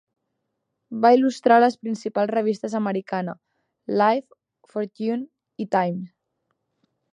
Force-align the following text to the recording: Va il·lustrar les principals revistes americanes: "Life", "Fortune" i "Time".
Va 1.01 1.11
il·lustrar 1.17 1.57
les 1.63 1.77
principals 1.83 2.31
revistes 2.31 2.77
americanes: 2.79 3.39
"Life", 4.01 4.39
"Fortune" 4.75 5.65
i 5.67 5.71
"Time". 5.77 6.05